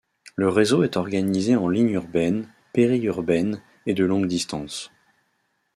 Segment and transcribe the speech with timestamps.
[0.35, 4.89] Le réseau est organisé en lignes urbaines, périurbaines, et de longue distance.